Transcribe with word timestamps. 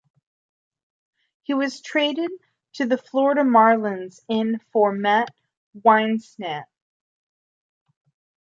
He 1.43 1.53
was 1.53 1.79
traded 1.79 2.31
to 2.73 2.87
the 2.87 2.97
Florida 2.97 3.41
Marlins 3.41 4.19
in 4.27 4.59
for 4.73 4.91
Matt 4.91 5.29
Whisenant. 5.77 6.65